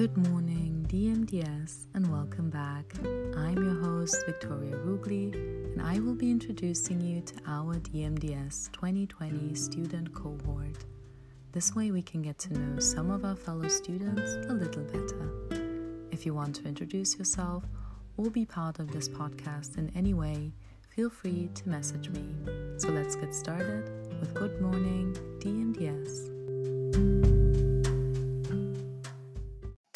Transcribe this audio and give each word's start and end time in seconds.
Good 0.00 0.16
morning, 0.30 0.86
DMDS, 0.88 1.84
and 1.92 2.10
welcome 2.10 2.48
back. 2.48 2.90
I'm 3.36 3.62
your 3.62 3.78
host, 3.82 4.16
Victoria 4.24 4.76
Rugli, 4.76 5.34
and 5.34 5.82
I 5.82 6.00
will 6.00 6.14
be 6.14 6.30
introducing 6.30 7.02
you 7.02 7.20
to 7.20 7.34
our 7.46 7.74
DMDS 7.74 8.72
2020 8.72 9.54
student 9.54 10.14
cohort. 10.14 10.86
This 11.52 11.74
way, 11.74 11.90
we 11.90 12.00
can 12.00 12.22
get 12.22 12.38
to 12.38 12.54
know 12.54 12.80
some 12.80 13.10
of 13.10 13.26
our 13.26 13.36
fellow 13.36 13.68
students 13.68 14.36
a 14.48 14.54
little 14.54 14.84
better. 14.84 16.08
If 16.10 16.24
you 16.24 16.32
want 16.32 16.54
to 16.56 16.64
introduce 16.64 17.18
yourself 17.18 17.64
or 18.16 18.30
be 18.30 18.46
part 18.46 18.78
of 18.78 18.90
this 18.90 19.06
podcast 19.06 19.76
in 19.76 19.92
any 19.94 20.14
way, 20.14 20.54
feel 20.88 21.10
free 21.10 21.50
to 21.56 21.68
message 21.68 22.08
me. 22.08 22.24
So 22.78 22.88
let's 22.88 23.16
get 23.16 23.34
started 23.34 23.90
with 24.18 24.32
Good 24.32 24.62
Morning, 24.62 25.14
DMDS. 25.40 27.29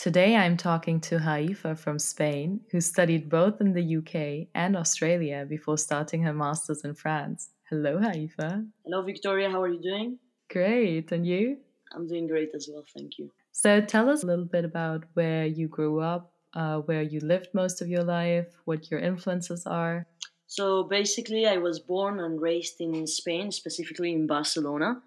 Today 0.04 0.36
I'm 0.36 0.58
talking 0.58 1.00
to 1.08 1.18
Haifa 1.18 1.76
from 1.76 1.98
Spain, 1.98 2.60
who 2.70 2.82
studied 2.82 3.30
both 3.30 3.62
in 3.62 3.72
the 3.72 3.96
UK 3.96 4.48
and 4.54 4.76
Australia 4.76 5.46
before 5.48 5.78
starting 5.78 6.22
her 6.24 6.34
masters 6.34 6.84
in 6.84 6.94
France. 6.94 7.48
Hello, 7.70 7.98
Haifa. 7.98 8.66
Hello, 8.84 9.00
Victoria. 9.00 9.48
How 9.48 9.62
are 9.62 9.72
you 9.72 9.80
doing? 9.80 10.18
Great. 10.50 11.10
And 11.10 11.26
you? 11.26 11.56
I'm 11.94 12.06
doing 12.06 12.26
great 12.26 12.50
as 12.54 12.68
well. 12.70 12.84
Thank 12.94 13.18
you. 13.18 13.30
So 13.52 13.80
tell 13.80 14.10
us 14.10 14.22
a 14.22 14.26
little 14.26 14.44
bit 14.44 14.66
about 14.66 15.04
where 15.14 15.46
you 15.46 15.68
grew 15.68 16.00
up, 16.00 16.34
uh, 16.52 16.80
where 16.80 17.00
you 17.00 17.20
lived 17.20 17.48
most 17.54 17.80
of 17.80 17.88
your 17.88 18.04
life, 18.04 18.48
what 18.66 18.90
your 18.90 19.00
influences 19.00 19.64
are. 19.64 20.06
So 20.46 20.82
basically, 20.82 21.46
I 21.46 21.56
was 21.56 21.78
born 21.80 22.20
and 22.20 22.42
raised 22.42 22.78
in 22.78 23.06
Spain, 23.06 23.50
specifically 23.50 24.12
in 24.12 24.26
Barcelona. 24.26 25.00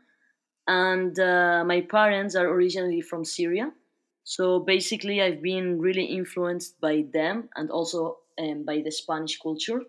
And 0.66 1.20
uh, 1.20 1.64
my 1.68 1.82
parents 1.82 2.36
are 2.36 2.48
originally 2.48 3.02
from 3.02 3.24
Syria. 3.24 3.72
So 4.28 4.60
basically, 4.60 5.22
I've 5.22 5.42
been 5.42 5.80
really 5.80 6.04
influenced 6.04 6.82
by 6.82 7.06
them 7.14 7.48
and 7.56 7.72
also 7.72 8.18
um, 8.38 8.66
by 8.66 8.82
the 8.84 8.92
Spanish 8.92 9.40
culture. 9.40 9.80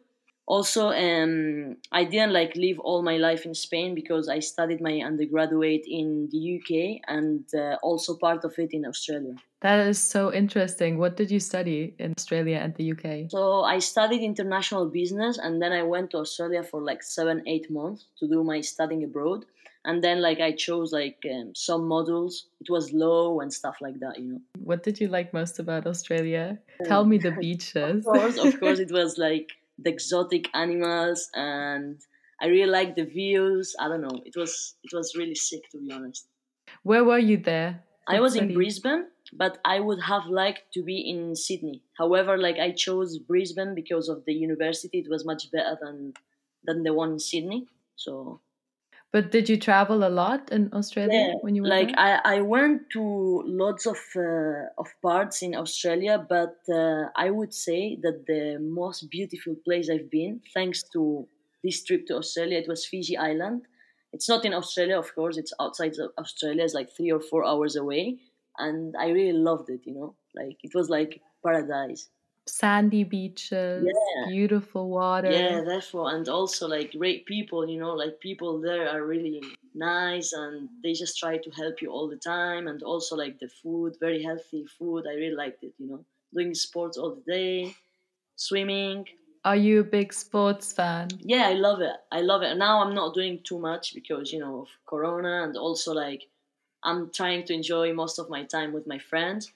Also, 0.46 0.90
um, 0.90 1.76
I 1.90 2.04
didn't 2.04 2.32
like 2.32 2.54
live 2.54 2.78
all 2.78 3.02
my 3.02 3.16
life 3.16 3.44
in 3.44 3.52
Spain 3.52 3.96
because 3.96 4.28
I 4.28 4.38
studied 4.38 4.80
my 4.80 5.00
undergraduate 5.04 5.86
in 5.88 6.28
the 6.30 6.40
UK 6.56 7.00
and 7.08 7.44
uh, 7.52 7.78
also 7.82 8.16
part 8.16 8.44
of 8.44 8.54
it 8.58 8.70
in 8.72 8.86
Australia. 8.86 9.34
That 9.60 9.88
is 9.88 9.98
so 9.98 10.32
interesting. 10.32 10.98
What 10.98 11.16
did 11.16 11.32
you 11.32 11.40
study 11.40 11.96
in 11.98 12.14
Australia 12.16 12.58
and 12.62 12.72
the 12.76 12.92
UK? 12.92 13.32
So 13.32 13.62
I 13.62 13.80
studied 13.80 14.22
international 14.22 14.86
business 14.86 15.36
and 15.36 15.60
then 15.60 15.72
I 15.72 15.82
went 15.82 16.12
to 16.12 16.18
Australia 16.18 16.62
for 16.62 16.80
like 16.80 17.02
seven, 17.02 17.42
eight 17.48 17.68
months 17.72 18.06
to 18.20 18.28
do 18.28 18.44
my 18.44 18.60
studying 18.60 19.02
abroad 19.02 19.46
and 19.88 20.04
then 20.04 20.20
like 20.20 20.38
i 20.38 20.52
chose 20.52 20.92
like 20.92 21.18
um, 21.34 21.52
some 21.54 21.88
models. 21.88 22.46
It 22.60 22.70
was 22.70 22.92
low 22.92 23.40
and 23.40 23.52
stuff 23.52 23.76
like 23.80 23.98
that 24.00 24.20
you 24.20 24.26
know. 24.32 24.40
What 24.58 24.82
did 24.82 25.00
you 25.00 25.08
like 25.08 25.32
most 25.32 25.58
about 25.58 25.86
australia? 25.86 26.58
Tell 26.84 27.04
me 27.04 27.16
the 27.18 27.32
beaches. 27.46 28.06
of 28.06 28.12
course 28.14 28.36
of 28.36 28.60
course 28.62 28.78
it 28.78 28.92
was 28.92 29.16
like 29.18 29.48
the 29.78 29.90
exotic 29.90 30.44
animals 30.54 31.30
and 31.34 32.00
i 32.40 32.46
really 32.46 32.70
liked 32.70 32.96
the 32.96 33.06
views. 33.18 33.74
I 33.80 33.88
don't 33.88 34.02
know. 34.02 34.20
It 34.30 34.36
was 34.36 34.52
it 34.84 34.92
was 34.94 35.16
really 35.16 35.38
sick 35.48 35.62
to 35.72 35.78
be 35.78 35.90
honest. 35.90 36.28
Where 36.82 37.04
were 37.04 37.24
you 37.30 37.38
there? 37.38 37.82
I 38.06 38.20
was 38.20 38.36
in 38.36 38.54
brisbane 38.54 39.06
but 39.42 39.58
i 39.72 39.78
would 39.78 40.00
have 40.02 40.26
liked 40.42 40.64
to 40.74 40.82
be 40.82 40.98
in 41.12 41.34
sydney. 41.34 41.82
However 42.02 42.36
like 42.46 42.58
i 42.66 42.70
chose 42.84 43.18
brisbane 43.30 43.74
because 43.74 44.10
of 44.10 44.24
the 44.26 44.34
university. 44.34 44.98
It 44.98 45.08
was 45.14 45.24
much 45.24 45.50
better 45.50 45.74
than 45.82 46.12
than 46.66 46.82
the 46.82 46.92
one 46.92 47.12
in 47.12 47.18
sydney. 47.30 47.60
So 47.96 48.40
but 49.10 49.30
did 49.30 49.48
you 49.48 49.56
travel 49.56 50.06
a 50.06 50.10
lot 50.10 50.52
in 50.52 50.70
Australia 50.72 51.28
yeah, 51.28 51.34
when 51.40 51.54
you 51.54 51.62
were 51.62 51.68
like 51.68 51.88
there? 51.88 52.20
I, 52.24 52.36
I 52.36 52.40
went 52.42 52.90
to 52.92 53.42
lots 53.46 53.86
of 53.86 53.96
uh, 54.14 54.68
of 54.76 54.88
parts 55.02 55.42
in 55.42 55.54
Australia, 55.54 56.24
but 56.28 56.56
uh, 56.70 57.08
I 57.16 57.30
would 57.30 57.54
say 57.54 57.96
that 58.02 58.26
the 58.26 58.58
most 58.60 59.08
beautiful 59.10 59.54
place 59.64 59.88
I've 59.88 60.10
been, 60.10 60.40
thanks 60.52 60.82
to 60.92 61.26
this 61.64 61.82
trip 61.84 62.06
to 62.08 62.16
Australia, 62.16 62.58
it 62.58 62.68
was 62.68 62.84
Fiji 62.84 63.16
Island. 63.16 63.62
It's 64.12 64.28
not 64.28 64.44
in 64.44 64.52
Australia, 64.52 64.98
of 64.98 65.14
course. 65.14 65.38
It's 65.38 65.54
outside 65.60 65.94
of 65.98 66.10
Australia. 66.18 66.64
It's 66.64 66.74
like 66.74 66.90
three 66.94 67.10
or 67.10 67.20
four 67.20 67.46
hours 67.46 67.76
away, 67.76 68.18
and 68.58 68.94
I 68.98 69.08
really 69.08 69.38
loved 69.38 69.70
it. 69.70 69.80
You 69.84 69.94
know, 69.94 70.14
like 70.36 70.58
it 70.62 70.74
was 70.74 70.90
like 70.90 71.22
paradise 71.42 72.10
sandy 72.48 73.04
beaches, 73.04 73.86
yeah. 73.86 74.26
beautiful 74.26 74.88
water. 74.88 75.30
Yeah, 75.30 75.62
therefore, 75.62 76.14
and 76.14 76.28
also 76.28 76.66
like 76.66 76.92
great 76.92 77.26
people. 77.26 77.68
You 77.68 77.80
know, 77.80 77.94
like 77.94 78.20
people 78.20 78.60
there 78.60 78.88
are 78.88 79.04
really 79.04 79.42
nice, 79.74 80.32
and 80.32 80.68
they 80.82 80.92
just 80.92 81.18
try 81.18 81.38
to 81.38 81.50
help 81.50 81.80
you 81.82 81.90
all 81.90 82.08
the 82.08 82.16
time. 82.16 82.68
And 82.68 82.82
also 82.82 83.16
like 83.16 83.38
the 83.38 83.48
food, 83.48 83.96
very 84.00 84.22
healthy 84.22 84.66
food. 84.78 85.06
I 85.06 85.14
really 85.14 85.36
liked 85.36 85.62
it. 85.62 85.74
You 85.78 85.88
know, 85.88 86.04
doing 86.34 86.54
sports 86.54 86.98
all 86.98 87.14
the 87.14 87.32
day, 87.32 87.74
swimming. 88.36 89.06
Are 89.44 89.56
you 89.56 89.80
a 89.80 89.84
big 89.84 90.12
sports 90.12 90.72
fan? 90.72 91.08
Yeah, 91.20 91.48
I 91.48 91.54
love 91.54 91.80
it. 91.80 91.96
I 92.10 92.20
love 92.20 92.42
it. 92.42 92.56
Now 92.56 92.82
I'm 92.82 92.94
not 92.94 93.14
doing 93.14 93.40
too 93.44 93.58
much 93.58 93.94
because 93.94 94.32
you 94.32 94.40
know 94.40 94.62
of 94.62 94.68
Corona, 94.86 95.44
and 95.44 95.56
also 95.56 95.92
like 95.92 96.24
I'm 96.82 97.10
trying 97.10 97.44
to 97.44 97.54
enjoy 97.54 97.92
most 97.92 98.18
of 98.18 98.28
my 98.28 98.44
time 98.44 98.72
with 98.72 98.86
my 98.86 98.98
friends. 98.98 99.52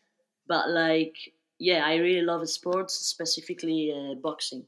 But 0.47 0.71
like 0.71 1.17
yeah, 1.63 1.87
I 1.87 1.95
really 1.97 2.23
love 2.23 2.49
sports, 2.49 2.95
specifically 2.95 3.95
uh, 3.95 4.15
boxing. 4.15 4.65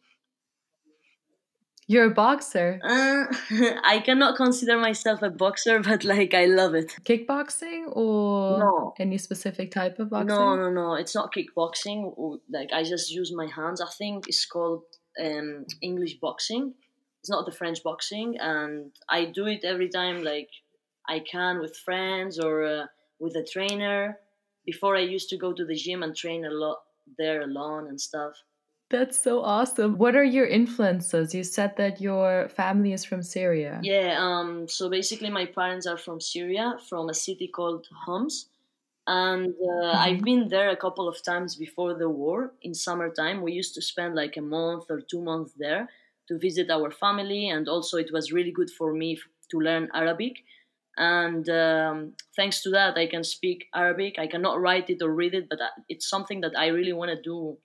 You're 1.89 2.07
a 2.07 2.15
boxer. 2.15 2.81
Uh, 2.83 3.25
I 3.85 3.99
cannot 3.99 4.37
consider 4.37 4.79
myself 4.79 5.21
a 5.23 5.29
boxer, 5.29 5.81
but 5.81 6.05
like 6.05 6.35
I 6.35 6.45
love 6.47 6.75
it. 6.75 6.95
Kickboxing 7.05 7.89
or 7.89 8.59
no. 8.61 8.95
any 8.99 9.19
specific 9.19 9.73
type 9.73 9.99
of 9.99 10.09
boxing? 10.09 10.29
No, 10.29 10.55
no, 10.55 10.71
no. 10.71 10.95
It's 10.95 11.17
not 11.17 11.35
kickboxing. 11.35 12.39
Like 12.49 12.73
I 12.73 12.85
just 12.85 13.11
use 13.11 13.33
my 13.35 13.49
hands. 13.49 13.81
I 13.81 13.91
think 13.99 14.29
it's 14.29 14.47
called 14.47 14.85
um, 15.21 15.67
English 15.83 16.15
boxing. 16.21 16.75
It's 17.21 17.31
not 17.31 17.45
the 17.45 17.53
French 17.53 17.83
boxing, 17.83 18.37
and 18.39 18.93
I 19.09 19.25
do 19.25 19.47
it 19.47 19.65
every 19.65 19.89
time 19.89 20.23
like 20.23 20.51
I 21.09 21.19
can 21.19 21.59
with 21.59 21.77
friends 21.77 22.39
or 22.39 22.65
uh, 22.65 22.87
with 23.19 23.35
a 23.35 23.43
trainer 23.45 24.21
before 24.65 24.97
I 24.97 25.01
used 25.01 25.29
to 25.31 25.37
go 25.37 25.53
to 25.53 25.65
the 25.65 25.75
gym 25.75 26.03
and 26.03 26.15
train 26.17 26.45
a 26.45 26.51
lot 26.51 26.84
there 27.19 27.43
alone 27.43 27.89
and 27.89 28.01
stuff. 28.01 28.35
That's 28.91 29.19
so 29.19 29.41
awesome. 29.41 29.99
What 29.99 30.15
are 30.15 30.25
your 30.25 30.47
influences? 30.47 31.35
You 31.35 31.43
said 31.43 31.77
that 31.79 32.01
your 32.01 32.49
family 32.51 32.93
is 32.93 33.05
from 33.05 33.23
Syria. 33.23 33.81
Yeah, 33.83 34.17
um, 34.19 34.69
so 34.69 34.91
basically 34.91 35.31
my 35.31 35.47
parents 35.47 35.87
are 35.87 35.97
from 35.97 36.21
Syria, 36.21 36.77
from 36.89 37.09
a 37.09 37.15
city 37.15 37.49
called 37.49 37.87
Homs. 38.07 38.47
And 39.07 39.49
uh, 39.49 39.67
mm-hmm. 39.67 39.99
I've 39.99 40.23
been 40.23 40.49
there 40.49 40.71
a 40.71 40.77
couple 40.77 41.09
of 41.09 41.23
times 41.23 41.57
before 41.57 41.95
the 41.95 42.09
war 42.09 42.53
in 42.63 42.75
summertime. 42.75 43.43
We 43.43 43.53
used 43.53 43.75
to 43.75 43.83
spend 43.83 44.15
like 44.15 44.37
a 44.37 44.43
month 44.43 44.85
or 44.91 45.01
two 45.01 45.21
months 45.21 45.53
there 45.59 45.89
to 46.29 46.39
visit 46.39 46.71
our 46.71 46.91
family, 46.91 47.49
and 47.51 47.69
also 47.69 47.99
it 47.99 48.11
was 48.13 48.33
really 48.33 48.53
good 48.53 48.71
for 48.71 48.95
me 48.95 49.19
to 49.51 49.59
learn 49.59 49.91
Arabic 49.93 50.39
and 50.97 51.49
um, 51.49 52.13
thanks 52.37 52.63
to 52.63 52.71
that 52.71 52.97
i 52.97 53.07
can 53.07 53.25
speak 53.25 53.67
arabic. 53.75 54.19
I 54.19 54.27
cannot 54.27 54.61
write 54.61 54.91
it 54.91 55.03
or 55.03 55.11
read 55.11 55.35
it 55.35 55.49
but 55.49 55.59
it's 55.89 56.09
something 56.09 56.41
that 56.43 56.53
i 56.57 56.67
really 56.69 56.93
want 56.93 57.11
to 57.11 57.21
do 57.21 57.57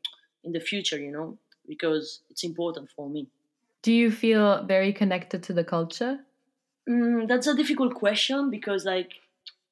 in 0.43 0.51
the 0.51 0.59
future 0.59 0.97
you 0.97 1.11
know 1.11 1.37
because 1.69 2.21
it's 2.31 2.43
important 2.43 2.89
for 2.95 3.07
me. 3.07 3.27
Do 3.83 3.93
you 3.93 4.11
feel 4.11 4.65
very 4.65 4.91
connected 4.91 5.43
to 5.43 5.53
the 5.53 5.63
culture? 5.63 6.19
Mm, 6.89 7.27
that's 7.27 7.47
a 7.47 7.55
difficult 7.55 7.93
question 7.93 8.49
because 8.49 8.83
like 8.83 9.11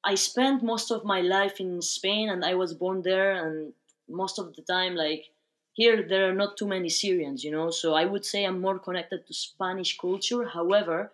i 0.04 0.14
spent 0.14 0.62
most 0.62 0.92
of 0.92 1.04
my 1.04 1.20
life 1.20 1.58
in 1.58 1.82
spain 1.82 2.28
and 2.28 2.44
i 2.44 2.54
was 2.54 2.72
born 2.74 3.02
there 3.02 3.32
and 3.44 3.72
most 4.08 4.38
of 4.38 4.54
the 4.54 4.62
time 4.62 4.94
like 4.94 5.24
here 5.72 6.06
there 6.08 6.28
are 6.28 6.34
not 6.34 6.56
too 6.56 6.68
many 6.68 6.88
syrians 6.88 7.42
you 7.42 7.50
know? 7.50 7.70
So 7.70 7.94
i 7.94 8.04
would 8.04 8.24
say 8.24 8.44
i'm 8.44 8.60
more 8.60 8.78
connected 8.78 9.26
to 9.26 9.34
spanish 9.34 9.98
culture. 9.98 10.44
However 10.44 11.10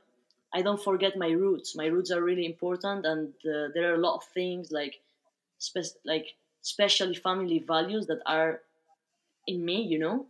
I 0.55 0.63
don't 0.63 0.83
forget 0.83 1.17
my 1.17 1.31
roots. 1.31 1.77
My 1.77 1.87
roots 1.87 2.11
are 2.11 2.23
really 2.23 2.47
important, 2.47 3.05
and 3.05 3.29
uh, 3.45 3.69
there 3.75 3.91
are 3.91 3.95
a 3.95 3.99
lot 4.07 4.17
of 4.17 4.25
things 4.25 4.71
like, 4.71 4.95
spe- 5.59 5.99
like 6.05 6.27
especially 6.63 7.15
family 7.15 7.59
values 7.59 8.07
that 8.07 8.21
are 8.27 8.61
in 9.47 9.65
me, 9.65 9.83
you 9.83 9.99
know. 9.99 10.27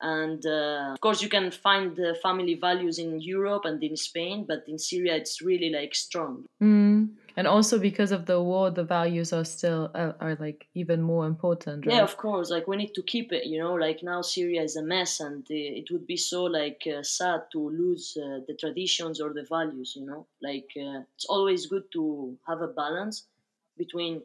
And 0.00 0.44
uh, 0.46 0.92
of 0.92 1.00
course, 1.00 1.22
you 1.22 1.28
can 1.28 1.50
find 1.50 1.96
the 1.96 2.16
family 2.22 2.54
values 2.54 2.98
in 2.98 3.20
Europe 3.20 3.64
and 3.64 3.82
in 3.82 3.96
Spain, 3.96 4.44
but 4.46 4.64
in 4.68 4.78
Syria, 4.78 5.16
it's 5.16 5.42
really 5.42 5.70
like 5.70 5.94
strong. 5.94 6.44
Mm 6.62 7.17
and 7.38 7.46
also 7.46 7.78
because 7.78 8.10
of 8.10 8.26
the 8.26 8.42
war 8.42 8.68
the 8.70 8.82
values 8.82 9.32
are 9.32 9.44
still 9.44 9.90
uh, 9.94 10.12
are 10.20 10.36
like 10.40 10.66
even 10.74 11.00
more 11.00 11.24
important 11.24 11.86
right? 11.86 11.94
yeah 11.94 12.02
of 12.02 12.16
course 12.16 12.50
like 12.50 12.66
we 12.66 12.76
need 12.76 12.92
to 12.92 13.02
keep 13.02 13.32
it 13.32 13.46
you 13.46 13.58
know 13.62 13.74
like 13.74 14.02
now 14.02 14.20
syria 14.20 14.60
is 14.60 14.74
a 14.76 14.82
mess 14.82 15.20
and 15.20 15.46
it 15.48 15.88
would 15.92 16.06
be 16.06 16.16
so 16.16 16.42
like 16.44 16.82
uh, 16.86 17.02
sad 17.02 17.40
to 17.52 17.60
lose 17.70 18.18
uh, 18.20 18.40
the 18.48 18.54
traditions 18.62 19.20
or 19.20 19.32
the 19.32 19.46
values 19.48 19.94
you 19.96 20.04
know 20.04 20.26
like 20.42 20.68
uh, 20.76 20.98
it's 21.14 21.26
always 21.28 21.66
good 21.66 21.84
to 21.92 22.36
have 22.48 22.60
a 22.60 22.72
balance 22.82 23.26
between 23.76 24.20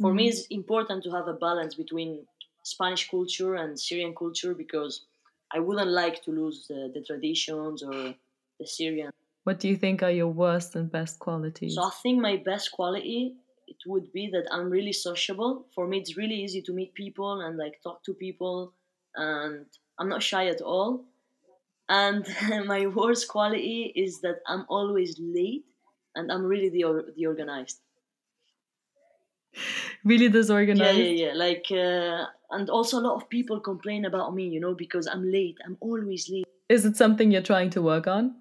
for 0.00 0.08
mm-hmm. 0.08 0.16
me 0.16 0.28
it's 0.28 0.46
important 0.46 1.04
to 1.04 1.10
have 1.10 1.28
a 1.28 1.34
balance 1.34 1.74
between 1.74 2.24
spanish 2.62 3.10
culture 3.10 3.56
and 3.56 3.78
syrian 3.78 4.14
culture 4.14 4.54
because 4.54 5.04
i 5.52 5.58
wouldn't 5.58 5.90
like 5.90 6.22
to 6.24 6.30
lose 6.30 6.66
the, 6.68 6.90
the 6.94 7.02
traditions 7.02 7.82
or 7.82 8.14
the 8.58 8.66
syrian 8.66 9.12
what 9.48 9.58
do 9.60 9.66
you 9.66 9.76
think 9.76 10.02
are 10.02 10.10
your 10.10 10.28
worst 10.28 10.76
and 10.76 10.92
best 10.92 11.18
qualities? 11.18 11.74
So 11.76 11.82
I 11.82 11.94
think 12.02 12.20
my 12.20 12.36
best 12.36 12.70
quality 12.70 13.36
it 13.66 13.80
would 13.86 14.12
be 14.12 14.28
that 14.34 14.46
I'm 14.50 14.68
really 14.68 14.92
sociable. 14.92 15.66
For 15.74 15.86
me, 15.88 15.96
it's 16.00 16.18
really 16.18 16.38
easy 16.44 16.60
to 16.66 16.72
meet 16.74 16.92
people 16.92 17.40
and 17.40 17.56
like 17.56 17.80
talk 17.82 18.04
to 18.04 18.12
people, 18.12 18.74
and 19.14 19.64
I'm 19.98 20.10
not 20.10 20.22
shy 20.22 20.48
at 20.48 20.60
all. 20.60 21.06
And 21.88 22.26
my 22.66 22.88
worst 22.88 23.28
quality 23.28 23.90
is 24.04 24.20
that 24.20 24.38
I'm 24.46 24.64
always 24.68 25.18
late, 25.18 25.64
and 26.14 26.30
I'm 26.32 26.44
really 26.52 26.68
the 26.76 26.82
the 27.16 27.24
organized. 27.32 27.78
Really 30.04 30.28
disorganized. 30.28 30.98
Yeah, 30.98 31.04
yeah, 31.04 31.26
yeah. 31.26 31.34
Like, 31.46 31.66
uh, 31.86 32.26
and 32.56 32.68
also 32.68 32.98
a 32.98 33.04
lot 33.08 33.16
of 33.20 33.30
people 33.30 33.60
complain 33.60 34.04
about 34.04 34.34
me, 34.34 34.44
you 34.54 34.60
know, 34.60 34.74
because 34.74 35.06
I'm 35.06 35.24
late. 35.38 35.56
I'm 35.64 35.78
always 35.80 36.28
late. 36.28 36.46
Is 36.68 36.84
it 36.84 36.96
something 36.98 37.32
you're 37.32 37.48
trying 37.52 37.70
to 37.76 37.80
work 37.80 38.06
on? 38.06 38.34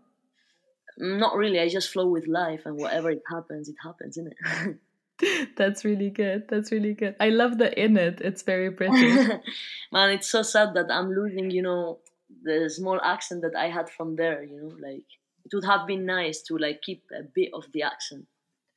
Not 0.97 1.35
really. 1.35 1.59
I 1.59 1.69
just 1.69 1.89
flow 1.89 2.07
with 2.07 2.27
life, 2.27 2.61
and 2.65 2.77
whatever 2.77 3.11
it 3.11 3.21
happens, 3.29 3.69
it 3.69 3.75
happens, 3.83 4.17
isn't 4.17 4.33
it? 4.33 4.77
That's 5.55 5.83
really 5.83 6.09
good. 6.09 6.47
That's 6.49 6.71
really 6.71 6.93
good. 6.93 7.15
I 7.19 7.29
love 7.29 7.57
the 7.57 7.77
in 7.79 7.97
it. 7.97 8.21
It's 8.21 8.43
very 8.43 8.69
British. 8.69 9.27
Man, 9.91 10.09
it's 10.11 10.29
so 10.29 10.41
sad 10.41 10.73
that 10.75 10.91
I'm 10.91 11.09
losing, 11.09 11.49
you 11.51 11.61
know, 11.61 11.99
the 12.43 12.69
small 12.69 12.99
accent 13.01 13.41
that 13.41 13.55
I 13.55 13.69
had 13.69 13.89
from 13.89 14.15
there, 14.15 14.43
you 14.43 14.61
know, 14.61 14.75
like 14.79 15.05
it 15.45 15.53
would 15.53 15.65
have 15.65 15.87
been 15.87 16.05
nice 16.05 16.41
to 16.43 16.57
like 16.57 16.81
keep 16.81 17.03
a 17.17 17.23
bit 17.23 17.49
of 17.53 17.65
the 17.73 17.83
accent. 17.83 18.25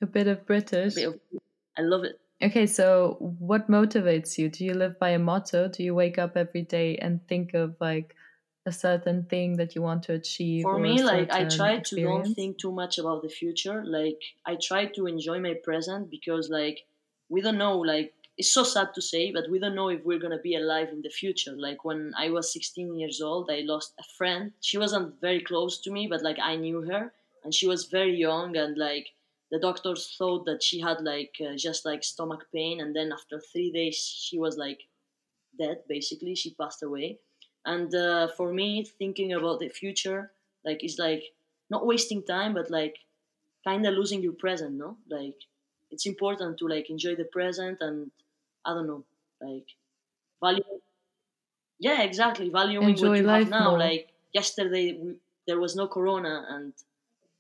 A 0.03 0.07
bit 0.07 0.29
of 0.29 0.47
British. 0.47 0.95
Bit 0.95 1.09
of, 1.09 1.21
I 1.77 1.83
love 1.83 2.05
it. 2.05 2.19
Okay, 2.43 2.67
so 2.67 3.17
what 3.39 3.69
motivates 3.71 4.39
you? 4.39 4.49
Do 4.49 4.65
you 4.65 4.73
live 4.73 4.99
by 4.99 5.11
a 5.11 5.19
motto? 5.19 5.69
Do 5.69 5.83
you 5.83 5.95
wake 5.95 6.19
up 6.19 6.37
every 6.37 6.63
day 6.63 6.97
and 6.97 7.27
think 7.29 7.53
of 7.53 7.77
like 7.81 8.15
a 8.67 8.73
certain 8.73 9.25
thing 9.25 9.57
that 9.57 9.75
you 9.75 9.83
want 9.83 10.03
to 10.05 10.13
achieve? 10.13 10.63
For 10.63 10.79
me, 10.79 11.03
like 11.03 11.31
I 11.33 11.45
try 11.45 11.73
experience? 11.73 11.89
to 11.91 12.25
don't 12.25 12.35
think 12.35 12.59
too 12.59 12.73
much 12.73 12.99
about 12.99 13.23
the 13.23 13.29
future. 13.29 13.83
Like 13.85 14.21
I 14.45 14.57
try 14.57 14.87
to 14.87 15.07
enjoy 15.07 15.41
my 15.41 15.55
present 15.65 16.11
because 16.11 16.51
like 16.51 16.81
we 17.29 17.41
don't 17.41 17.59
know 17.59 17.79
like 17.79 18.13
it's 18.37 18.53
so 18.53 18.63
sad 18.63 18.95
to 18.95 19.03
say, 19.03 19.33
but 19.33 19.51
we 19.51 19.59
don't 19.59 19.75
know 19.75 19.89
if 19.89 20.05
we're 20.05 20.19
gonna 20.19 20.39
be 20.39 20.57
alive 20.57 20.89
in 20.91 21.03
the 21.03 21.11
future. 21.11 21.55
Like 21.57 21.85
when 21.85 22.13
I 22.17 22.31
was 22.31 22.53
16 22.53 22.99
years 22.99 23.21
old, 23.21 23.51
I 23.51 23.61
lost 23.65 23.95
a 23.99 24.05
friend. 24.17 24.53
She 24.61 24.79
wasn't 24.79 25.21
very 25.21 25.41
close 25.41 25.81
to 25.83 25.91
me, 25.91 26.07
but 26.07 26.23
like 26.23 26.39
I 26.39 26.57
knew 26.57 26.83
her, 26.83 27.13
and 27.45 27.55
she 27.55 27.67
was 27.67 27.87
very 27.87 28.17
young, 28.17 28.57
and 28.57 28.77
like 28.77 29.09
the 29.51 29.59
doctors 29.59 30.15
thought 30.17 30.45
that 30.47 30.63
she 30.63 30.81
had 30.81 31.01
like 31.01 31.35
uh, 31.41 31.57
just 31.57 31.85
like 31.85 32.05
stomach 32.05 32.47
pain, 32.55 32.81
and 32.81 32.95
then 32.95 33.11
after 33.13 33.41
three 33.41 33.73
days, 33.73 33.97
she 33.97 34.39
was 34.39 34.57
like 34.57 34.81
dead. 35.59 35.79
Basically, 35.89 36.35
she 36.35 36.55
passed 36.55 36.83
away 36.83 37.19
and 37.65 37.95
uh, 37.95 38.29
for 38.37 38.53
me 38.53 38.85
thinking 38.85 39.33
about 39.33 39.61
the 39.61 39.69
future 39.69 40.31
like 40.65 40.83
it's 40.83 40.99
like 40.99 41.25
not 41.69 41.87
wasting 41.87 42.23
time 42.23 42.55
but 42.55 42.71
like 42.71 42.97
kind 43.65 43.87
of 43.87 43.95
losing 43.95 44.23
your 44.23 44.33
present 44.33 44.73
no? 44.75 44.97
Like 45.09 45.37
it's 45.91 46.07
important 46.07 46.59
to 46.59 46.69
like 46.69 46.91
enjoy 46.91 47.15
the 47.17 47.25
present 47.25 47.79
and 47.81 48.11
i 48.65 48.73
don't 48.75 48.87
know 48.87 49.05
like 49.41 49.67
value 50.43 50.63
yeah 51.79 52.03
exactly 52.03 52.49
valuing 52.49 52.89
enjoy 52.89 53.09
what 53.09 53.19
you 53.19 53.27
have 53.27 53.51
now. 53.51 53.71
more. 53.71 53.79
like 53.79 54.09
yesterday 54.33 54.93
we, 54.93 55.15
there 55.47 55.59
was 55.59 55.75
no 55.77 55.87
corona 55.89 56.47
and 56.49 56.73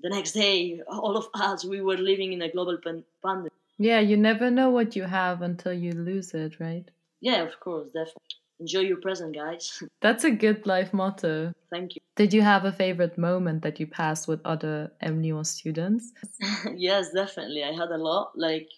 the 0.00 0.11
next 0.11 0.32
day 0.32 0.81
all 0.88 1.16
of 1.16 1.28
us 1.34 1.64
we 1.64 1.81
were 1.81 1.96
living 1.96 2.32
in 2.32 2.43
a 2.43 2.50
global 2.50 2.78
pan- 2.78 3.05
pandemic. 3.23 3.52
Yeah 3.78 4.00
you 4.00 4.16
never 4.16 4.50
know 4.50 4.70
what 4.70 4.96
you 4.96 5.05
have 5.05 5.43
until 5.43 5.73
you 5.73 5.93
lose 5.93 6.34
it 6.34 6.58
right? 6.61 6.90
Yeah 7.20 7.43
of 7.43 7.61
course 7.61 7.88
definitely 7.93 8.39
enjoy 8.61 8.81
your 8.81 8.99
present, 8.99 9.35
guys. 9.35 9.83
That's 10.01 10.25
a 10.25 10.31
good 10.31 10.67
life 10.67 10.93
motto. 10.93 11.53
Thank 11.71 11.97
you. 11.97 12.03
Did 12.17 12.33
you 12.33 12.43
have 12.43 12.65
a 12.65 12.73
favorite 12.73 13.19
moment 13.19 13.62
that 13.62 13.81
you 13.81 13.87
passed 13.87 14.29
with 14.29 14.41
other 14.45 14.93
MNUO 15.03 15.45
students? 15.47 16.12
yes, 16.77 17.11
definitely. 17.12 17.65
I 17.65 17.73
had 17.73 17.91
a 17.91 17.99
lot. 17.99 18.33
Like, 18.37 18.69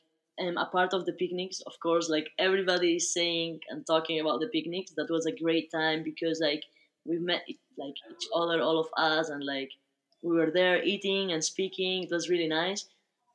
um, 0.41 0.57
a 0.57 0.67
part 0.67 0.95
of 0.95 1.05
the 1.05 1.13
picnics, 1.13 1.61
of 1.67 1.79
course, 1.81 2.09
like 2.09 2.29
everybody 2.39 2.97
is 2.97 3.13
saying 3.13 3.61
and 3.69 3.87
talking 3.87 4.21
about 4.21 4.41
the 4.41 4.49
picnics. 4.49 4.93
That 4.97 5.11
was 5.11 5.27
a 5.27 5.33
great 5.33 5.71
time 5.71 6.03
because, 6.03 6.41
like, 6.41 6.65
we 7.05 7.19
met 7.19 7.43
like 7.77 7.95
each 8.11 8.29
other, 8.35 8.61
all 8.61 8.79
of 8.79 8.89
us, 8.97 9.29
and 9.29 9.45
like 9.45 9.71
we 10.23 10.37
were 10.37 10.51
there 10.51 10.83
eating 10.83 11.33
and 11.33 11.43
speaking. 11.45 12.05
It 12.05 12.11
was 12.11 12.31
really 12.31 12.49
nice. 12.49 12.87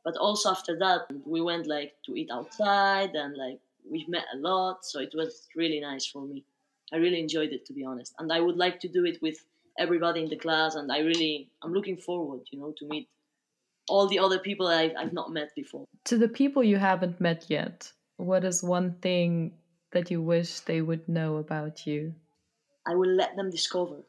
But 0.06 0.16
also 0.18 0.52
after 0.52 0.78
that, 0.80 1.08
we 1.26 1.42
went 1.42 1.68
like 1.68 1.94
to 2.06 2.16
eat 2.16 2.30
outside 2.32 3.14
and 3.14 3.36
like 3.36 3.60
we've 3.92 4.10
met 4.10 4.26
a 4.34 4.38
lot, 4.38 4.86
so 4.86 5.00
it 5.00 5.12
was 5.14 5.48
really 5.56 5.80
nice 5.80 6.06
for 6.06 6.22
me. 6.22 6.44
I 6.94 6.98
really 6.98 7.20
enjoyed 7.20 7.52
it 7.52 7.66
to 7.66 7.74
be 7.74 7.84
honest, 7.84 8.14
and 8.20 8.32
I 8.32 8.40
would 8.40 8.58
like 8.58 8.80
to 8.82 8.88
do 8.88 9.06
it 9.06 9.20
with 9.22 9.38
everybody 9.78 10.24
in 10.24 10.30
the 10.30 10.38
class. 10.38 10.76
And 10.76 10.92
I 10.92 11.00
really, 11.00 11.50
I'm 11.64 11.74
looking 11.74 11.98
forward, 11.98 12.42
you 12.52 12.60
know, 12.60 12.74
to 12.78 12.88
meet 12.88 13.10
all 13.90 14.08
the 14.08 14.20
other 14.20 14.40
people 14.40 14.68
I've, 14.68 14.92
I've 14.98 15.14
not 15.14 15.32
met 15.32 15.50
before. 15.56 15.86
To 16.06 16.18
the 16.18 16.28
people 16.28 16.64
you 16.64 16.78
haven't 16.78 17.22
met 17.22 17.46
yet, 17.50 17.92
what 18.18 18.44
is 18.44 18.64
one 18.64 18.96
thing 19.02 19.54
that 19.92 20.12
you 20.12 20.22
wish 20.22 20.60
they 20.62 20.82
would 20.82 21.08
know 21.08 21.38
about 21.38 21.88
you? 21.88 22.14
I 22.86 22.96
will 22.96 23.10
let 23.10 23.36
them 23.36 23.50
discover. 23.50 24.04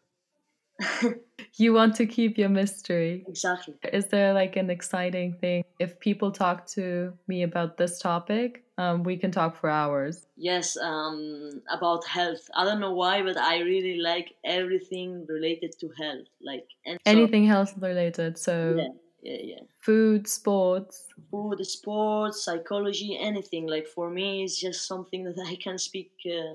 you 1.56 1.72
want 1.72 1.96
to 1.96 2.06
keep 2.06 2.38
your 2.38 2.48
mystery. 2.48 3.24
Exactly. 3.26 3.74
Is 3.92 4.06
there 4.06 4.32
like 4.32 4.56
an 4.56 4.70
exciting 4.70 5.34
thing? 5.40 5.64
If 5.78 5.98
people 5.98 6.30
talk 6.30 6.66
to 6.68 7.12
me 7.26 7.42
about 7.42 7.76
this 7.76 7.98
topic, 7.98 8.64
um, 8.78 9.02
we 9.02 9.16
can 9.16 9.32
talk 9.32 9.56
for 9.56 9.68
hours. 9.68 10.26
Yes, 10.36 10.76
um, 10.76 11.60
about 11.68 12.06
health. 12.06 12.48
I 12.54 12.64
don't 12.64 12.78
know 12.78 12.92
why, 12.92 13.22
but 13.22 13.36
I 13.36 13.58
really 13.58 13.98
like 13.98 14.36
everything 14.44 15.26
related 15.28 15.74
to 15.80 15.90
health. 16.00 16.28
Like 16.40 16.66
anything 17.04 17.44
so, 17.44 17.48
health 17.48 17.74
related. 17.76 18.38
So 18.38 18.76
yeah, 18.78 19.32
yeah, 19.32 19.40
yeah. 19.42 19.62
Food, 19.80 20.28
sports. 20.28 21.08
Food, 21.28 21.66
sports, 21.66 22.44
psychology, 22.44 23.18
anything. 23.20 23.66
Like 23.66 23.88
for 23.88 24.08
me, 24.10 24.44
it's 24.44 24.58
just 24.58 24.86
something 24.86 25.24
that 25.34 25.44
I 25.46 25.56
can 25.56 25.76
speak. 25.76 26.12
Uh, 26.24 26.54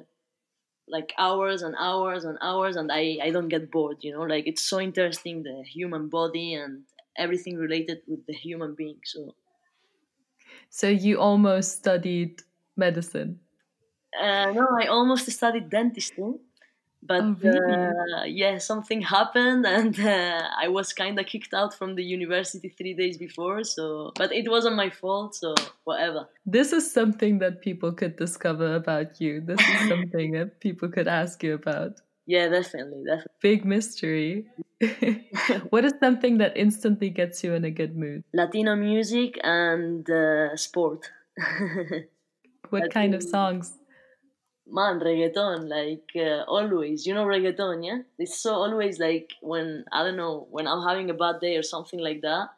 like 0.88 1.14
hours 1.18 1.62
and 1.62 1.75
hours 1.80 2.25
and 2.25 2.38
hours 2.42 2.75
and 2.75 2.92
I, 2.92 3.18
I 3.24 3.30
don't 3.30 3.48
get 3.48 3.72
bored 3.72 4.00
you 4.02 4.12
know 4.12 4.24
like 4.24 4.48
it's 4.48 4.62
so 4.62 4.81
interesting 4.81 5.42
the 5.42 5.64
human 5.64 6.10
body 6.10 6.56
and 6.56 6.84
everything 7.18 7.56
related 7.56 8.02
with 8.06 8.25
the 8.25 8.34
human 8.34 8.75
being 8.75 8.98
so 9.06 9.34
so 10.74 10.88
you 10.88 11.20
almost 11.20 11.78
studied 11.78 12.42
medicine. 12.75 13.40
Uh, 14.20 14.52
no 14.52 14.68
i 14.81 14.86
almost 14.88 15.30
studied 15.31 15.70
dentistry 15.70 16.34
but 17.02 17.24
oh, 17.24 17.36
really? 17.42 17.74
uh, 17.74 18.24
yeah 18.25 18.60
something 18.60 19.02
happened 19.02 19.66
and 19.66 20.00
uh, 20.00 20.42
i 20.64 20.68
was 20.68 20.94
kind 20.94 21.20
of 21.20 21.25
kicked 21.25 21.54
out 21.54 21.74
from 21.74 21.96
the 21.96 22.04
university 22.04 22.70
three 22.70 22.94
days 22.94 23.18
before 23.18 23.64
so 23.64 24.12
but 24.15 24.32
it 24.32 24.48
wasn't 24.48 24.75
my 24.75 24.89
fault 24.89 25.34
so 25.34 25.56
whatever. 25.84 26.27
This 26.46 26.74
is 26.74 26.92
something 26.92 27.39
that 27.39 27.62
people 27.62 27.92
could 27.92 28.15
discover 28.15 28.75
about 28.75 29.20
you. 29.20 29.42
This 29.42 29.60
is 29.60 29.89
something 29.94 30.32
that 30.34 30.60
people 30.60 30.89
could 30.89 31.08
ask 31.08 31.44
you 31.44 31.53
about 31.56 32.01
yeah 32.25 32.48
definitely 32.48 33.03
definitely. 33.06 33.34
Big 33.42 33.65
mystery. 33.65 34.46
What 35.70 35.86
is 35.86 35.94
something 36.00 36.38
that 36.39 36.58
instantly 36.58 37.10
gets 37.10 37.44
you 37.44 37.53
in 37.53 37.63
a 37.63 37.72
good 37.72 37.96
mood? 37.96 38.24
Latino 38.34 38.75
music 38.75 39.39
and 39.44 40.10
uh, 40.10 40.56
sport. 40.58 41.10
What 42.70 42.92
kind 42.92 43.13
of 43.13 43.24
songs? 43.24 43.77
Man 44.68 45.00
reggaeton 45.00 45.70
like 45.70 46.10
uh, 46.15 46.44
always. 46.48 47.06
You 47.06 47.13
know 47.13 47.25
reggaeton 47.25 47.86
yeah? 47.86 48.00
It's 48.18 48.39
so 48.39 48.56
always 48.56 49.00
like 49.00 49.32
when 49.42 49.86
i 49.92 50.03
don't 50.03 50.18
know 50.18 50.48
when 50.50 50.68
i'm 50.68 50.84
having 50.88 51.10
a 51.10 51.13
bad 51.13 51.39
day 51.39 51.56
or 51.58 51.63
something 51.63 52.00
like 52.00 52.22
that 52.22 52.50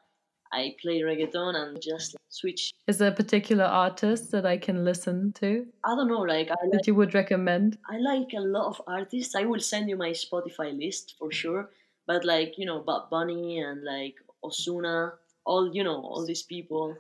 i 0.54 0.76
play 0.82 1.02
reggaeton 1.02 1.56
and 1.56 1.82
just 1.82 2.16
switch. 2.30 2.72
Is 2.88 2.98
there 2.98 3.12
a 3.12 3.16
particular 3.16 3.66
artist 3.66 4.32
that 4.32 4.46
i 4.46 4.58
can 4.58 4.84
listen 4.84 5.34
to? 5.34 5.66
I 5.84 5.96
don't 5.96 6.08
know 6.08 6.22
like 6.22 6.50
I 6.50 6.56
like, 6.64 6.72
that 6.72 6.88
you 6.88 6.96
would 6.96 7.14
recommend? 7.14 7.78
I 7.90 7.98
like 7.98 8.34
a 8.36 8.42
lot 8.42 8.68
of 8.68 8.82
artists. 8.88 9.36
I 9.36 9.46
will 9.46 9.60
send 9.60 9.90
you 9.90 9.98
my 9.98 10.12
spotify 10.12 10.78
list 10.78 11.16
for 11.20 11.32
sure 11.32 11.70
but 12.08 12.24
like 12.24 12.58
you 12.58 12.66
know 12.66 12.80
Bad 12.80 13.10
Bunny 13.10 13.60
and 13.60 13.84
like 13.84 14.16
Ozuna, 14.44 15.14
all 15.46 15.74
you 15.74 15.84
know 15.84 16.02
all 16.02 16.26
these 16.26 16.44
people 16.44 16.96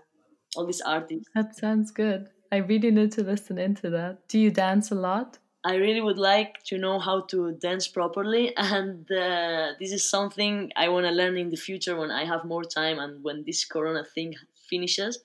all 0.55 0.65
these 0.65 0.81
artists. 0.81 1.27
That 1.35 1.55
sounds 1.55 1.91
good. 1.91 2.29
I 2.51 2.57
really 2.57 2.91
need 2.91 3.11
to 3.13 3.23
listen 3.23 3.57
into 3.57 3.89
that. 3.89 4.27
Do 4.29 4.39
you 4.39 4.51
dance 4.51 4.91
a 4.91 4.95
lot? 4.95 5.37
I 5.65 5.75
really 5.77 6.00
would 6.00 6.19
like 6.19 6.62
to 6.65 6.77
know 6.77 7.00
how 7.00 7.22
to 7.31 7.53
dance 7.53 7.88
properly, 7.88 8.55
and 8.74 9.12
uh, 9.12 9.72
this 9.79 9.91
is 9.91 10.07
something 10.07 10.72
I 10.75 10.89
want 10.89 11.07
to 11.07 11.12
learn 11.12 11.38
in 11.38 11.50
the 11.50 11.57
future 11.57 11.95
when 11.95 12.12
I 12.12 12.24
have 12.25 12.45
more 12.45 12.63
time 12.63 13.00
and 13.00 13.24
when 13.24 13.43
this 13.45 13.65
Corona 13.65 14.03
thing 14.05 14.36
finishes. 14.69 15.19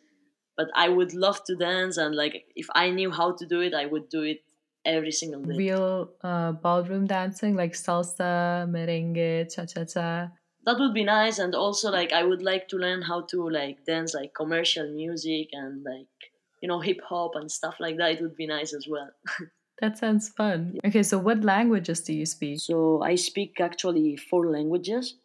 But 0.56 0.68
I 0.74 0.88
would 0.88 1.12
love 1.12 1.44
to 1.44 1.56
dance, 1.56 1.98
and 1.98 2.14
like 2.14 2.44
if 2.56 2.66
I 2.74 2.88
knew 2.90 3.10
how 3.10 3.32
to 3.32 3.46
do 3.46 3.60
it, 3.60 3.74
I 3.74 3.84
would 3.84 4.08
do 4.08 4.22
it 4.22 4.42
every 4.86 5.12
single 5.12 5.42
day. 5.42 5.56
Real 5.56 6.10
uh, 6.24 6.52
ballroom 6.52 7.06
dancing, 7.06 7.54
like 7.54 7.74
salsa, 7.74 8.66
merengue, 8.74 9.54
cha 9.54 9.66
cha 9.66 9.84
cha. 9.84 10.30
That 10.64 10.78
would 10.78 10.94
be 10.94 11.04
nice, 11.04 11.38
and 11.38 11.54
also 11.54 11.90
like 11.90 12.12
I 12.14 12.24
would 12.24 12.42
like 12.42 12.66
to 12.68 12.76
learn 12.76 13.02
how 13.02 13.22
to 13.32 13.48
like 13.50 13.84
dance 13.84 14.14
like 14.14 14.32
commercial 14.34 14.90
music 14.90 15.48
and 15.52 15.84
like 15.84 16.16
you 16.62 16.68
know 16.68 16.80
hip 16.80 17.00
hop 17.06 17.32
and 17.34 17.50
stuff 17.50 17.76
like 17.78 17.96
that 17.98 18.12
it 18.12 18.20
would 18.22 18.36
be 18.36 18.46
nice 18.46 18.74
as 18.74 18.86
well 18.88 19.10
that 19.80 19.98
sounds 19.98 20.28
fun 20.28 20.78
okay 20.84 21.02
so 21.02 21.18
what 21.18 21.42
languages 21.42 22.00
do 22.00 22.12
you 22.12 22.26
speak 22.26 22.60
so 22.60 23.02
i 23.02 23.14
speak 23.14 23.60
actually 23.60 24.16
four 24.16 24.46
languages 24.50 25.16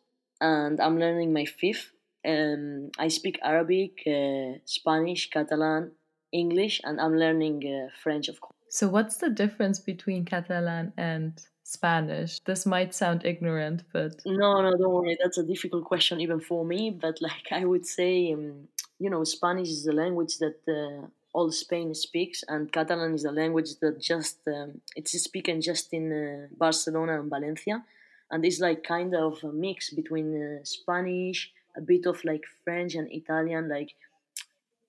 and 0.41 0.79
i'm 0.81 0.97
learning 0.99 1.33
my 1.33 1.45
fifth 1.45 1.91
um, 2.27 2.89
i 2.97 3.07
speak 3.07 3.39
arabic 3.43 4.01
uh, 4.07 4.57
spanish 4.65 5.29
catalan 5.29 5.91
English, 6.35 6.81
and 6.83 6.99
I'm 6.99 7.15
learning 7.15 7.63
uh, 7.65 7.89
French, 8.03 8.27
of 8.27 8.39
course. 8.41 8.53
So, 8.69 8.87
what's 8.87 9.17
the 9.17 9.29
difference 9.29 9.79
between 9.79 10.25
Catalan 10.25 10.91
and 10.97 11.31
Spanish? 11.63 12.39
This 12.45 12.65
might 12.65 12.93
sound 12.93 13.25
ignorant, 13.25 13.83
but 13.93 14.13
no, 14.25 14.61
no, 14.61 14.71
don't 14.71 14.93
worry. 14.93 15.17
That's 15.21 15.37
a 15.37 15.43
difficult 15.43 15.85
question 15.85 16.19
even 16.19 16.39
for 16.39 16.65
me. 16.65 16.91
But 16.91 17.21
like 17.21 17.47
I 17.51 17.63
would 17.65 17.85
say, 17.85 18.33
um, 18.33 18.67
you 18.99 19.09
know, 19.09 19.23
Spanish 19.23 19.69
is 19.69 19.83
the 19.85 19.93
language 19.93 20.37
that 20.39 20.59
uh, 20.67 21.07
all 21.35 21.51
Spain 21.51 21.93
speaks, 21.93 22.43
and 22.47 22.71
Catalan 22.71 23.13
is 23.13 23.25
a 23.25 23.31
language 23.41 23.71
that 23.81 23.99
just 23.99 24.37
um, 24.47 24.81
it's 24.95 25.11
spoken 25.21 25.59
just 25.61 25.93
in 25.93 26.05
uh, 26.11 26.47
Barcelona 26.57 27.19
and 27.19 27.29
Valencia, 27.29 27.83
and 28.31 28.45
it's 28.45 28.61
like 28.67 28.83
kind 28.83 29.13
of 29.13 29.43
a 29.43 29.51
mix 29.51 29.89
between 29.89 30.27
uh, 30.41 30.63
Spanish, 30.63 31.51
a 31.75 31.81
bit 31.81 32.05
of 32.05 32.23
like 32.23 32.45
French 32.63 32.95
and 32.95 33.11
Italian, 33.11 33.67
like 33.67 33.91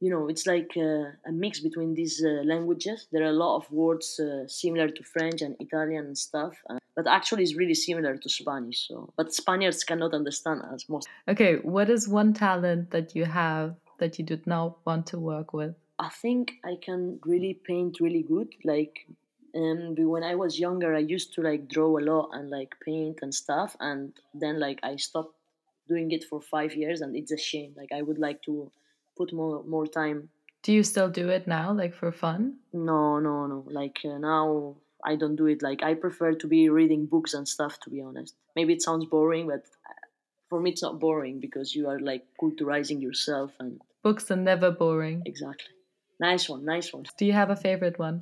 you 0.01 0.11
know, 0.11 0.29
it's 0.29 0.47
like 0.47 0.73
uh, 0.77 1.31
a 1.31 1.33
mix 1.33 1.61
between 1.61 1.95
these 1.95 2.23
uh, 2.23 2.43
languages. 2.45 3.09
There 3.11 3.23
are 3.25 3.35
a 3.37 3.41
lot 3.45 3.57
of 3.57 3.71
words 3.73 4.21
uh, 4.21 4.47
similar 4.47 4.89
to 4.89 5.03
French 5.03 5.41
and 5.41 5.57
Italian 5.59 6.05
and 6.07 6.19
stuff, 6.19 6.53
uh, 6.71 6.79
but 6.95 7.07
actually, 7.07 7.43
it's 7.43 7.57
really 7.57 7.75
similar 7.75 8.17
to 8.17 8.29
Spanish. 8.29 8.89
So, 8.89 9.13
but 9.17 9.35
Spaniards 9.35 9.83
cannot 9.85 10.13
understand 10.15 10.63
us 10.63 10.85
most. 10.89 11.09
Okay, 11.27 11.57
what 11.57 11.89
is 11.91 12.09
one 12.09 12.35
talent 12.35 12.91
that 12.91 13.17
you 13.17 13.25
have 13.25 13.75
that 13.99 14.19
you 14.19 14.25
did 14.25 14.47
not 14.47 14.77
want 14.87 15.07
to 15.09 15.19
work 15.19 15.53
with? 15.53 15.75
I 15.99 16.09
think 16.09 16.53
I 16.65 16.77
can 16.81 17.21
really 17.25 17.55
paint 17.55 18.01
really 18.01 18.23
good. 18.23 18.49
Like 18.65 19.07
um, 19.55 19.95
when 19.97 20.23
I 20.23 20.35
was 20.35 20.59
younger, 20.59 20.95
I 20.95 20.99
used 20.99 21.33
to 21.35 21.43
like 21.43 21.69
draw 21.69 21.99
a 21.99 22.01
lot 22.01 22.31
and 22.33 22.51
like 22.51 22.75
paint 22.85 23.21
and 23.23 23.35
stuff, 23.35 23.77
and 23.81 24.13
then 24.35 24.61
like 24.61 24.81
I 24.83 24.97
stopped 24.97 25.35
doing 25.89 26.11
it 26.13 26.25
for 26.25 26.41
five 26.41 26.75
years, 26.75 27.01
and 27.01 27.17
it's 27.17 27.33
a 27.33 27.39
shame. 27.39 27.73
Like 27.77 27.93
I 27.93 28.03
would 28.03 28.19
like 28.19 28.43
to 28.43 28.71
put 29.17 29.33
more 29.33 29.63
more 29.65 29.87
time. 29.87 30.29
Do 30.63 30.73
you 30.73 30.83
still 30.83 31.09
do 31.09 31.29
it 31.29 31.47
now, 31.47 31.73
like 31.73 31.95
for 31.95 32.13
fun? 32.13 32.57
No, 32.73 33.19
no, 33.19 33.47
no. 33.47 33.65
Like 33.69 33.99
uh, 34.05 34.19
now, 34.19 34.77
I 35.05 35.17
don't 35.17 35.37
do 35.37 35.47
it. 35.47 35.63
Like 35.63 35.83
I 35.83 35.95
prefer 35.95 36.35
to 36.35 36.47
be 36.47 36.69
reading 36.69 37.07
books 37.07 37.33
and 37.33 37.49
stuff. 37.49 37.81
To 37.81 37.91
be 37.91 38.03
honest, 38.03 38.35
maybe 38.55 38.75
it 38.75 38.83
sounds 38.83 39.07
boring, 39.07 39.47
but 39.47 39.65
uh, 39.89 39.95
for 40.49 40.61
me, 40.61 40.71
it's 40.71 40.83
not 40.83 41.01
boring 41.01 41.41
because 41.41 41.75
you 41.75 41.89
are 41.89 42.01
like 42.01 42.27
culturizing 42.43 43.01
yourself 43.01 43.53
and 43.59 43.81
books 44.03 44.31
are 44.31 44.37
never 44.37 44.71
boring. 44.71 45.23
Exactly. 45.25 45.76
Nice 46.19 46.49
one, 46.49 46.65
nice 46.65 46.93
one. 46.93 47.05
Do 47.19 47.27
you 47.27 47.33
have 47.33 47.51
a 47.51 47.57
favorite 47.57 47.99
one? 47.99 48.21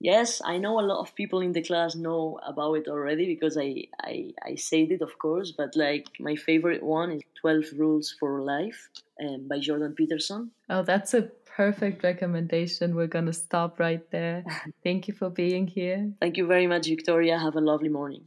Yes, 0.00 0.42
I 0.44 0.58
know 0.58 0.80
a 0.80 0.82
lot 0.82 1.00
of 1.00 1.14
people 1.14 1.40
in 1.40 1.52
the 1.52 1.62
class 1.62 1.94
know 1.94 2.40
about 2.44 2.74
it 2.74 2.88
already 2.88 3.24
because 3.26 3.56
I, 3.56 3.84
I, 4.00 4.32
I 4.44 4.56
said 4.56 4.90
it, 4.90 5.00
of 5.00 5.16
course. 5.18 5.52
But 5.56 5.76
like 5.76 6.06
my 6.18 6.34
favorite 6.34 6.82
one 6.82 7.12
is 7.12 7.22
12 7.40 7.64
Rules 7.76 8.14
for 8.18 8.42
Life 8.42 8.88
um, 9.22 9.46
by 9.48 9.60
Jordan 9.60 9.94
Peterson. 9.94 10.50
Oh, 10.68 10.82
that's 10.82 11.14
a 11.14 11.22
perfect 11.56 12.02
recommendation. 12.02 12.96
We're 12.96 13.06
going 13.06 13.26
to 13.26 13.32
stop 13.32 13.78
right 13.78 14.08
there. 14.10 14.44
Thank 14.82 15.06
you 15.06 15.14
for 15.14 15.30
being 15.30 15.68
here. 15.68 16.12
Thank 16.20 16.36
you 16.36 16.48
very 16.48 16.66
much, 16.66 16.88
Victoria. 16.88 17.38
Have 17.38 17.54
a 17.54 17.60
lovely 17.60 17.88
morning. 17.88 18.24